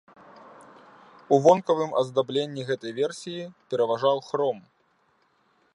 У 1.35 1.37
вонкавым 1.47 1.91
аздабленні 2.01 2.61
гэтай 2.69 2.91
версіі 3.03 3.45
пераважаў 3.75 4.17
хром. 4.31 4.57